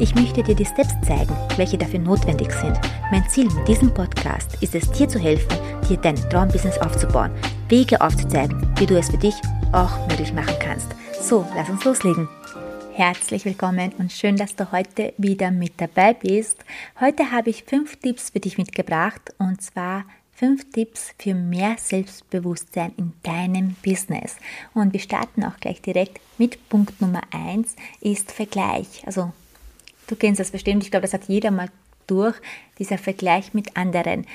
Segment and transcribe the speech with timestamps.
[0.00, 2.78] Ich möchte dir die Steps zeigen, welche dafür notwendig sind.
[3.10, 7.32] Mein Ziel mit diesem Podcast ist es, dir zu helfen, dir dein Traumbusiness aufzubauen,
[7.68, 9.34] Wege aufzuzeigen, wie du es für dich
[9.72, 10.86] auch möglich machen kannst.
[11.20, 12.28] So, lass uns loslegen.
[12.92, 16.64] Herzlich willkommen und schön, dass du heute wieder mit dabei bist.
[17.00, 22.92] Heute habe ich fünf Tipps für dich mitgebracht und zwar fünf Tipps für mehr Selbstbewusstsein
[22.96, 24.36] in deinem Business.
[24.74, 29.02] Und wir starten auch gleich direkt mit Punkt Nummer eins ist Vergleich.
[29.04, 29.32] Also
[30.08, 31.68] Du kennst das bestimmt, ich glaube, das hat jeder mal
[32.06, 32.34] durch,
[32.78, 34.26] dieser Vergleich mit anderen.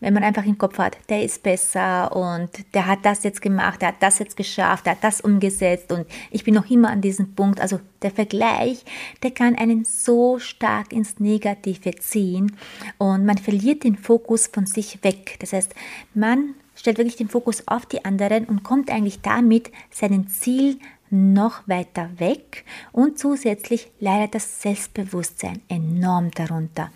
[0.00, 3.82] Wenn man einfach im Kopf hat, der ist besser und der hat das jetzt gemacht,
[3.82, 7.00] der hat das jetzt geschafft, der hat das umgesetzt und ich bin noch immer an
[7.00, 7.60] diesem Punkt.
[7.60, 8.84] Also der Vergleich,
[9.24, 12.56] der kann einen so stark ins Negative ziehen
[12.98, 15.36] und man verliert den Fokus von sich weg.
[15.40, 15.74] Das heißt,
[16.14, 20.78] man stellt wirklich den Fokus auf die anderen und kommt eigentlich damit seinen Ziel
[21.10, 26.90] noch weiter weg und zusätzlich leidet das Selbstbewusstsein enorm darunter.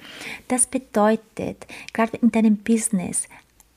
[0.49, 3.29] Das bedeutet, gerade in deinem Business,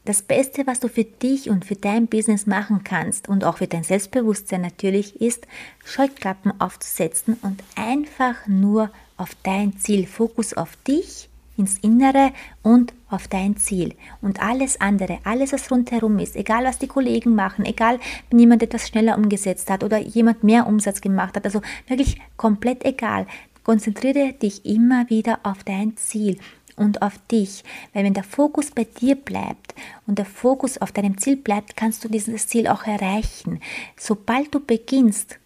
[0.05, 3.67] das Beste, was du für dich und für dein Business machen kannst und auch für
[3.67, 5.47] dein Selbstbewusstsein natürlich, ist,
[5.83, 13.27] Scheuklappen aufzusetzen und einfach nur auf dein Ziel, Fokus auf dich ins Innere und auf
[13.27, 13.95] dein Ziel.
[14.21, 18.63] Und alles andere, alles was rundherum ist, egal was die Kollegen machen, egal wenn jemand
[18.63, 23.27] etwas schneller umgesetzt hat oder jemand mehr Umsatz gemacht hat, also wirklich komplett egal.
[23.63, 26.37] Konzentriere dich immer wieder auf dein Ziel
[26.75, 27.63] und auf dich.
[27.93, 29.73] Weil wenn der Fokus bei dir bleibt
[30.07, 33.59] und der Fokus auf deinem Ziel bleibt, kannst du dieses Ziel auch erreichen.
[33.97, 35.39] Sobald du beginnst,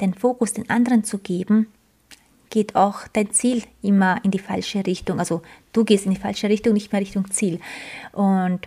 [0.00, 1.68] den Fokus den anderen zu geben,
[2.54, 5.18] geht auch dein Ziel immer in die falsche Richtung.
[5.18, 5.42] Also
[5.72, 7.58] du gehst in die falsche Richtung, nicht mehr Richtung Ziel.
[8.12, 8.60] Und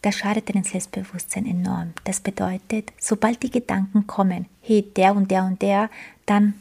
[0.00, 1.92] das schadet deinem Selbstbewusstsein enorm.
[2.04, 5.90] Das bedeutet, sobald die Gedanken kommen, hey, der und der und der,
[6.24, 6.54] dann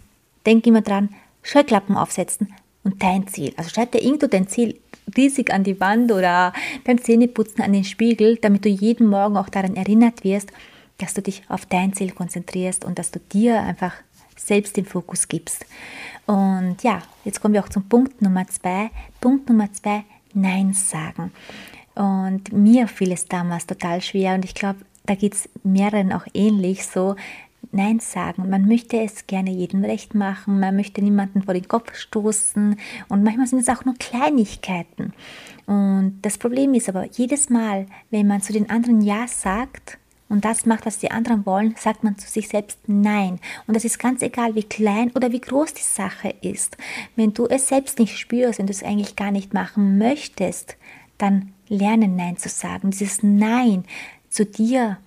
[0.45, 2.53] denk immer dran, Scheuklappen aufsetzen
[2.83, 3.53] und dein Ziel.
[3.55, 4.77] Also schreib dir irgendwo dein Ziel
[5.15, 6.51] riesig an die Wand oder
[6.83, 10.51] beim Zähneputzen an den Spiegel, damit du jeden Morgen auch daran erinnert wirst,
[10.97, 13.93] dass du dich auf dein Ziel konzentrierst und dass du dir einfach
[14.35, 15.65] selbst den Fokus gibst.
[16.25, 18.89] Und ja, jetzt kommen wir auch zum Punkt Nummer zwei.
[19.21, 20.03] Punkt Nummer zwei,
[20.33, 21.31] Nein sagen.
[21.95, 26.25] Und mir fiel es damals total schwer und ich glaube, da geht es mehreren auch
[26.33, 27.15] ähnlich so.
[27.71, 28.49] Nein sagen.
[28.49, 32.77] Man möchte es gerne jedem recht machen, man möchte niemanden vor den Kopf stoßen
[33.09, 35.13] und manchmal sind es auch nur Kleinigkeiten.
[35.65, 40.43] Und das Problem ist aber, jedes Mal, wenn man zu den anderen Ja sagt, und
[40.43, 43.39] das macht, was die anderen wollen, sagt man zu sich selbst Nein.
[43.67, 46.77] Und das ist ganz egal, wie klein oder wie groß die Sache ist.
[47.15, 50.77] Wenn du es selbst nicht spürst, wenn du es eigentlich gar nicht machen möchtest,
[51.17, 52.89] dann lerne Nein zu sagen.
[52.89, 53.85] Dieses Nein
[54.29, 54.97] zu dir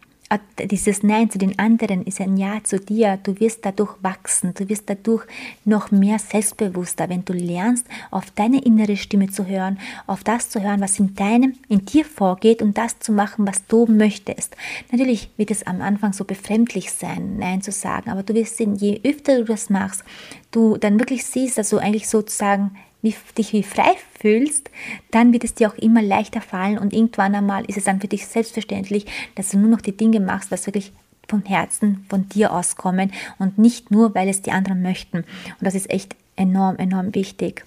[0.59, 3.19] dieses Nein zu den anderen ist ein Ja zu dir.
[3.23, 5.25] Du wirst dadurch wachsen, du wirst dadurch
[5.65, 10.63] noch mehr selbstbewusster, wenn du lernst, auf deine innere Stimme zu hören, auf das zu
[10.63, 14.57] hören, was in deinem, in dir vorgeht und das zu machen, was du möchtest.
[14.93, 18.75] Natürlich wird es am Anfang so befremdlich sein, Nein zu sagen, aber du wirst sehen,
[18.75, 20.05] je öfter du das machst,
[20.51, 24.71] du dann wirklich siehst, dass du eigentlich sozusagen wie, dich wie frei fühlst,
[25.11, 28.09] dann wird es dir auch immer leichter fallen und irgendwann einmal ist es dann für
[28.09, 30.93] dich selbstverständlich, dass du nur noch die Dinge machst, was wirklich
[31.29, 35.19] vom Herzen, von dir auskommen und nicht nur, weil es die anderen möchten.
[35.19, 37.65] Und das ist echt enorm, enorm wichtig.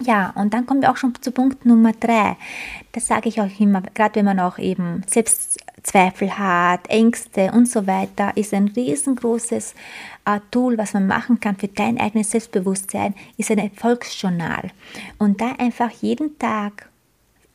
[0.00, 2.36] Ja, und dann kommen wir auch schon zu Punkt Nummer drei.
[2.92, 7.86] Das sage ich auch immer, gerade wenn man auch eben Selbstzweifel hat, Ängste und so
[7.86, 9.74] weiter, ist ein riesengroßes
[10.24, 14.70] äh, Tool, was man machen kann für dein eigenes Selbstbewusstsein, ist ein Erfolgsjournal.
[15.18, 16.88] Und da einfach jeden Tag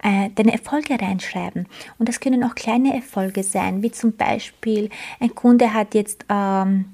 [0.03, 1.68] äh, deine Erfolge reinschreiben.
[1.97, 4.89] Und das können auch kleine Erfolge sein, wie zum Beispiel
[5.19, 6.86] ein Kunde hat jetzt ähm,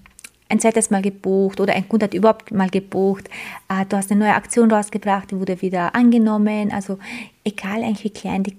[0.49, 3.29] ein zweites Mal gebucht oder ein Kunde hat überhaupt mal gebucht,
[3.69, 6.71] äh, du hast eine neue Aktion rausgebracht, die wurde wieder angenommen.
[6.71, 6.99] Also
[7.43, 8.55] egal eigentlich wie klein die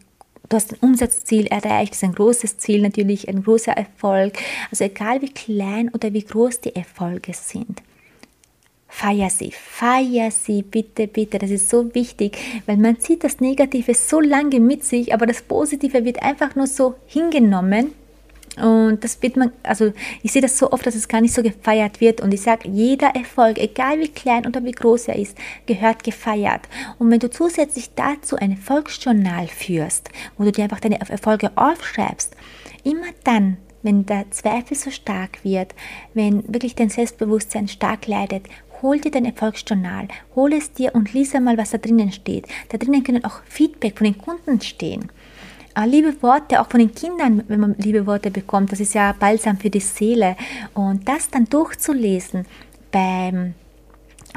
[0.49, 4.35] du hast ein Umsatzziel erreicht, das ist ein großes Ziel natürlich, ein großer Erfolg.
[4.71, 7.83] Also egal wie klein oder wie groß die Erfolge sind.
[8.89, 11.39] Feier sie, feier sie, bitte, bitte.
[11.39, 15.43] Das ist so wichtig, weil man zieht das Negative so lange mit sich, aber das
[15.43, 17.93] Positive wird einfach nur so hingenommen
[18.57, 19.93] Und das wird man, also
[20.23, 22.21] ich sehe das so oft, dass es gar nicht so gefeiert wird.
[22.21, 25.37] Und ich sage, jeder Erfolg, egal wie klein oder wie groß er ist,
[25.67, 26.63] gehört gefeiert.
[26.99, 32.37] Und wenn du zusätzlich dazu ein Erfolgsjournal führst, wo du dir einfach deine Erfolge aufschreibst,
[32.85, 35.75] immer dann, wenn der Zweifel so stark wird,
[36.15, 38.47] wenn wirklich dein Selbstbewusstsein stark leidet,
[38.83, 42.47] hol dir dein Erfolgsjournal, hol es dir und lies einmal, was da drinnen steht.
[42.71, 45.11] Da drinnen können auch Feedback von den Kunden stehen.
[45.77, 49.13] Ah, liebe Worte, auch von den Kindern, wenn man liebe Worte bekommt, das ist ja
[49.13, 50.37] balsam für die Seele.
[50.73, 52.47] Und das dann durchzulesen,
[52.93, 53.55] beim,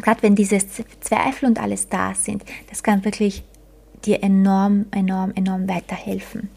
[0.01, 0.57] gerade wenn diese
[0.99, 3.43] Zweifel und alles da sind, das kann wirklich
[4.03, 6.49] dir enorm, enorm, enorm weiterhelfen.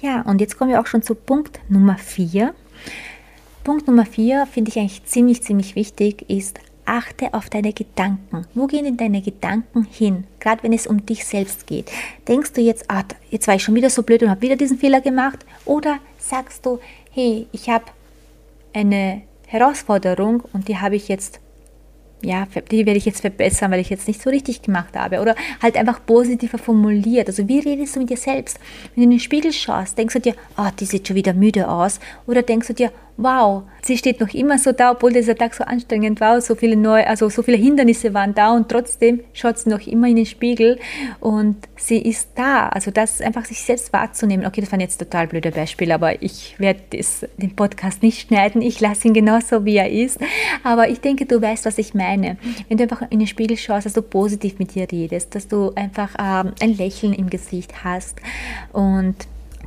[0.00, 2.54] Ja, und jetzt kommen wir auch schon zu Punkt Nummer 4.
[3.64, 8.46] Punkt Nummer 4 finde ich eigentlich ziemlich, ziemlich wichtig, ist achte auf deine Gedanken.
[8.54, 10.24] Wo gehen denn deine Gedanken hin?
[10.40, 11.90] Gerade wenn es um dich selbst geht.
[12.26, 14.78] Denkst du jetzt, ah, jetzt war ich schon wieder so blöd und habe wieder diesen
[14.78, 15.44] Fehler gemacht?
[15.64, 16.80] Oder sagst du,
[17.12, 17.84] hey, ich habe
[18.72, 21.40] eine Herausforderung und die habe ich jetzt
[22.22, 25.20] ja, die werde ich jetzt verbessern, weil ich jetzt nicht so richtig gemacht habe.
[25.20, 27.28] Oder halt einfach positiver formuliert.
[27.28, 28.58] Also wie redest du mit dir selbst?
[28.94, 31.68] Wenn du in den Spiegel schaust, denkst du dir, oh, die sieht schon wieder müde
[31.68, 32.00] aus.
[32.26, 35.64] Oder denkst du dir, wow, sie steht noch immer so da, obwohl dieser Tag so
[35.64, 39.70] anstrengend war, so viele neue, also so viele Hindernisse waren da und trotzdem schaut sie
[39.70, 40.78] noch immer in den Spiegel
[41.18, 42.68] und sie ist da.
[42.68, 44.46] Also das einfach sich selbst wahrzunehmen.
[44.46, 46.80] Okay, das waren jetzt total blöde Beispiele, aber ich werde
[47.38, 48.62] den Podcast nicht schneiden.
[48.62, 50.20] Ich lasse ihn genauso, wie er ist.
[50.62, 52.36] Aber ich denke, du weißt, was ich meine.
[52.68, 55.72] Wenn du einfach in den Spiegel schaust, dass du positiv mit dir redest, dass du
[55.74, 58.20] einfach ähm, ein Lächeln im Gesicht hast
[58.72, 59.16] und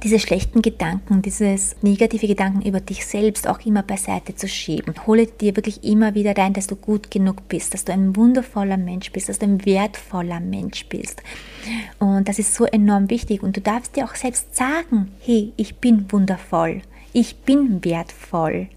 [0.03, 4.95] diese schlechten Gedanken, dieses negative Gedanken über dich selbst auch immer beiseite zu schieben.
[5.05, 8.77] Hole dir wirklich immer wieder rein, dass du gut genug bist, dass du ein wundervoller
[8.77, 11.21] Mensch bist, dass du ein wertvoller Mensch bist.
[11.99, 13.43] Und das ist so enorm wichtig.
[13.43, 16.81] Und du darfst dir auch selbst sagen, hey, ich bin wundervoll,
[17.13, 18.67] ich bin wertvoll.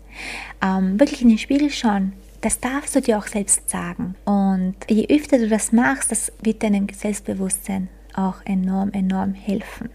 [0.63, 4.15] Ähm, wirklich in den Spiegel schauen, das darfst du dir auch selbst sagen.
[4.27, 9.89] Und je öfter du das machst, das wird deinem Selbstbewusstsein auch enorm, enorm helfen.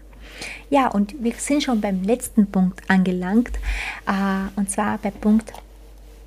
[0.68, 3.50] Ja, und wir sind schon beim letzten Punkt angelangt,
[4.06, 5.52] äh, und zwar bei Punkt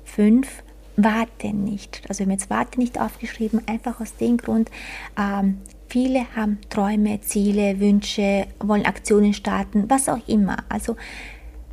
[0.04, 0.48] 5.
[0.96, 2.02] Warte nicht.
[2.08, 4.70] Also wir haben jetzt Warte nicht aufgeschrieben, einfach aus dem Grund,
[5.18, 5.58] ähm,
[5.88, 10.58] viele haben Träume, Ziele, Wünsche, wollen Aktionen starten, was auch immer.
[10.68, 10.96] Also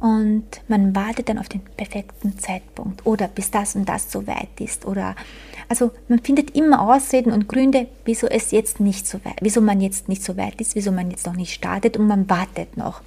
[0.01, 4.59] und man wartet dann auf den perfekten Zeitpunkt oder bis das und das so weit
[4.59, 5.15] ist oder
[5.69, 9.79] also man findet immer Ausreden und Gründe, wieso es jetzt nicht so weit, wieso man
[9.79, 13.01] jetzt nicht so weit ist, wieso man jetzt noch nicht startet und man wartet noch.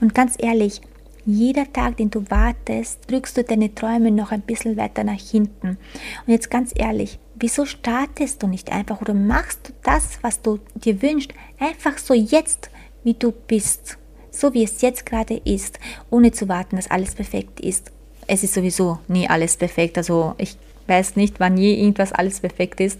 [0.00, 0.82] Und ganz ehrlich,
[1.24, 5.78] jeder Tag, den du wartest, drückst du deine Träume noch ein bisschen weiter nach hinten.
[6.26, 10.58] Und jetzt ganz ehrlich, wieso startest du nicht einfach oder machst du das, was du
[10.74, 12.70] dir wünschst, einfach so jetzt,
[13.04, 13.99] wie du bist?
[14.40, 15.78] So wie es jetzt gerade ist,
[16.08, 17.92] ohne zu warten, dass alles perfekt ist.
[18.26, 19.98] Es ist sowieso nie alles perfekt.
[19.98, 20.56] Also ich
[20.86, 22.98] weiß nicht, wann je irgendwas alles perfekt ist.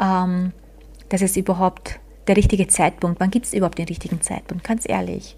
[0.00, 0.52] Ähm,
[1.08, 3.20] das ist überhaupt der richtige Zeitpunkt.
[3.20, 4.64] Wann gibt es überhaupt den richtigen Zeitpunkt?
[4.64, 5.36] Ganz ehrlich.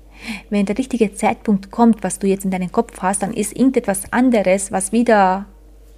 [0.51, 4.13] Wenn der richtige Zeitpunkt kommt, was du jetzt in deinem Kopf hast, dann ist irgendetwas
[4.13, 5.47] anderes, was wieder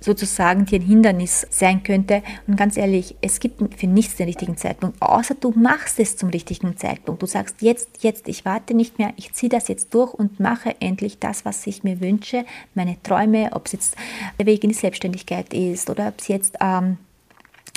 [0.01, 2.23] sozusagen dir ein Hindernis sein könnte.
[2.47, 6.31] Und ganz ehrlich, es gibt für nichts den richtigen Zeitpunkt, außer du machst es zum
[6.31, 7.23] richtigen Zeitpunkt.
[7.23, 10.77] Du sagst jetzt, jetzt, ich warte nicht mehr, ich ziehe das jetzt durch und mache
[10.81, 13.97] endlich das, was ich mir wünsche, meine Träume, ob es jetzt
[14.39, 16.99] der Weg in die Selbstständigkeit ist oder ob es jetzt ähm,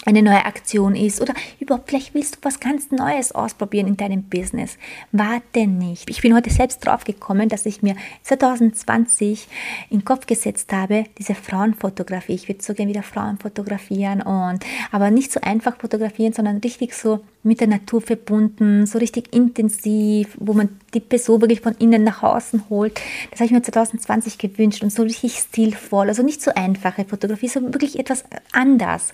[0.06, 4.24] eine neue Aktion ist oder überhaupt vielleicht willst du was ganz Neues ausprobieren in deinem
[4.24, 4.77] Business.
[5.11, 6.09] Warte nicht.
[6.09, 9.47] Ich bin heute selbst drauf gekommen, dass ich mir 2020
[9.90, 12.33] in den Kopf gesetzt habe, diese Frauenfotografie.
[12.33, 16.95] Ich würde so gerne wieder Frauen fotografieren und aber nicht so einfach fotografieren, sondern richtig
[16.95, 22.04] so mit der Natur verbunden, so richtig intensiv, wo man die Person wirklich von innen
[22.04, 22.99] nach außen holt.
[23.31, 27.47] Das habe ich mir 2020 gewünscht und so richtig stilvoll, also nicht so einfache Fotografie,
[27.47, 29.11] sondern wirklich etwas anders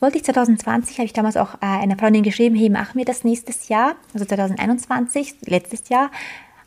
[0.00, 3.24] wollte ich 2020, habe ich damals auch äh, einer Freundin geschrieben, hey, machen wir das
[3.24, 6.10] nächstes Jahr, also 2021, letztes Jahr,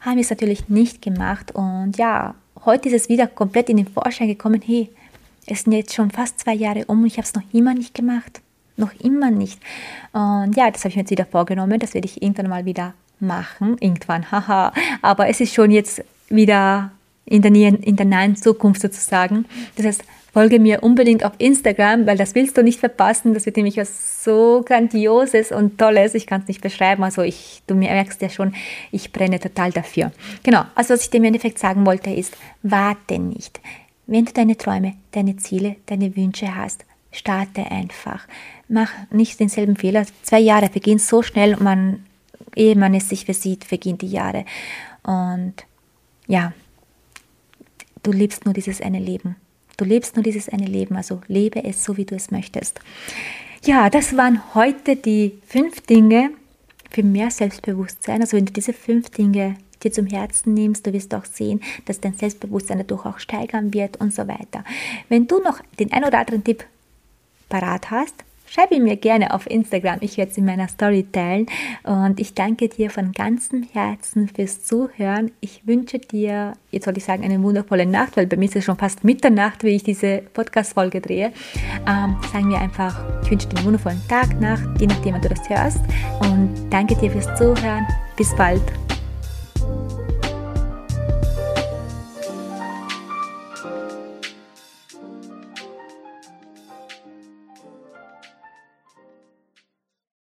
[0.01, 1.53] haben wir es natürlich nicht gemacht.
[1.53, 2.35] Und ja,
[2.65, 4.89] heute ist es wieder komplett in den Vorschein gekommen, hey,
[5.47, 7.93] es sind jetzt schon fast zwei Jahre um und ich habe es noch immer nicht
[7.93, 8.41] gemacht.
[8.77, 9.59] Noch immer nicht.
[10.13, 12.93] Und ja, das habe ich mir jetzt wieder vorgenommen, das werde ich irgendwann mal wieder
[13.19, 13.77] machen.
[13.79, 14.73] Irgendwann, haha.
[15.01, 16.91] Aber es ist schon jetzt wieder
[17.25, 19.45] in der, in der nahen Zukunft sozusagen.
[19.75, 23.33] Das heißt, Folge mir unbedingt auf Instagram, weil das willst du nicht verpassen.
[23.33, 26.13] Das wird nämlich was so Grandioses und Tolles.
[26.13, 27.03] Ich kann es nicht beschreiben.
[27.03, 28.55] Also ich, du merkst ja schon,
[28.91, 30.13] ich brenne total dafür.
[30.43, 30.63] Genau.
[30.73, 33.59] Also was ich dir im Endeffekt sagen wollte ist, warte nicht.
[34.07, 38.25] Wenn du deine Träume, deine Ziele, deine Wünsche hast, starte einfach.
[38.69, 40.05] Mach nicht denselben Fehler.
[40.21, 42.05] Zwei Jahre vergehen so schnell, man,
[42.55, 44.45] ehe man es sich versieht, vergehen die Jahre.
[45.03, 45.55] Und
[46.27, 46.53] ja,
[48.03, 49.35] du lebst nur dieses eine Leben.
[49.77, 52.79] Du lebst nur dieses eine Leben, also lebe es so, wie du es möchtest.
[53.63, 56.31] Ja, das waren heute die fünf Dinge
[56.89, 58.21] für mehr Selbstbewusstsein.
[58.21, 61.99] Also wenn du diese fünf Dinge dir zum Herzen nimmst, du wirst auch sehen, dass
[61.99, 64.63] dein Selbstbewusstsein dadurch auch steigern wird und so weiter.
[65.09, 66.65] Wenn du noch den ein oder anderen Tipp
[67.49, 68.15] parat hast,
[68.53, 69.99] Schreib ihn mir gerne auf Instagram.
[70.01, 71.45] Ich werde es in meiner Story teilen.
[71.83, 75.31] Und ich danke dir von ganzem Herzen fürs Zuhören.
[75.39, 78.65] Ich wünsche dir, jetzt soll ich sagen, eine wundervolle Nacht, weil bei mir ist es
[78.65, 81.31] schon fast Mitternacht, wie ich diese Podcast-Folge drehe.
[81.87, 85.29] Ähm, sagen wir einfach, ich wünsche dir einen wundervollen Tag, Nacht, je nachdem, wann du
[85.29, 85.79] das hörst.
[86.19, 87.87] Und danke dir fürs Zuhören.
[88.17, 88.80] Bis bald.